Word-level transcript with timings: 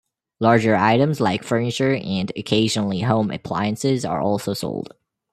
Larger 0.39 0.75
items 0.75 1.19
like 1.21 1.43
furniture 1.43 1.93
and 1.93 2.31
occasionally 2.35 3.01
home 3.01 3.29
appliances 3.29 4.03
are 4.03 4.19
also 4.19 4.55
sold. 4.55 4.95